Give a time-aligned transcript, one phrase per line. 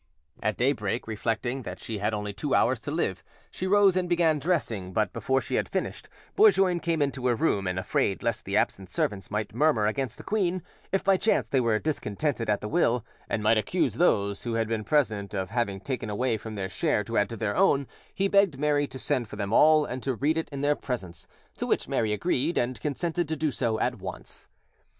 [0.41, 4.39] At daybreak, reflecting that she had only two hours to live, she rose and began
[4.39, 8.57] dressing, but before she had finished, Bourgoin came into her room, and, afraid lest the
[8.57, 12.67] absent servants might murmur against the queen, if by chance they were discontented at the
[12.67, 16.67] will, and might accuse those who had been present of having taken away from their
[16.67, 20.01] share to add to their own, he begged Mary to send for them all and
[20.01, 21.27] to read it in their presence;
[21.57, 24.47] to which Mary agreed, and consented to do so at once.